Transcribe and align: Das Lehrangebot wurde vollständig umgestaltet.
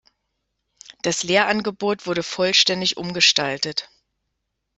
Das 1.03 1.21
Lehrangebot 1.21 2.07
wurde 2.07 2.23
vollständig 2.23 2.97
umgestaltet. 2.97 3.87